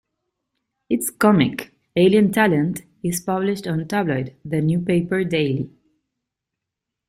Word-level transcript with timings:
Its 0.89 1.11
comic, 1.11 1.75
"Alien 1.95 2.31
Talent", 2.31 2.81
is 3.03 3.21
published 3.21 3.67
on 3.67 3.87
tabloid 3.87 4.35
"The 4.43 4.59
New 4.59 4.79
Paper" 4.79 5.23
daily. 5.23 5.69